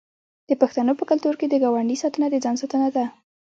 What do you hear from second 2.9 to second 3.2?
ده.